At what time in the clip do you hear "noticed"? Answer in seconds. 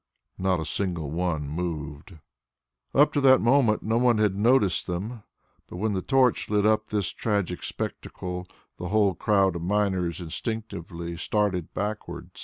4.35-4.87